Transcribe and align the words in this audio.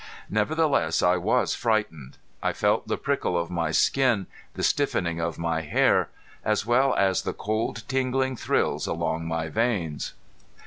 Nevertheless 0.31 1.03
I 1.03 1.17
was 1.17 1.53
frightened. 1.53 2.17
I 2.41 2.53
felt 2.53 2.87
the 2.87 2.97
prickle 2.97 3.37
of 3.37 3.51
my 3.51 3.69
skin, 3.69 4.25
the 4.55 4.63
stiffening 4.63 5.19
of 5.19 5.37
my 5.37 5.61
hair, 5.61 6.09
as 6.43 6.65
well 6.65 6.95
as 6.95 7.21
the 7.21 7.33
cold 7.33 7.83
tingling 7.87 8.35
thrills 8.35 8.87
along 8.87 9.27
my 9.27 9.47
veins. 9.47 10.13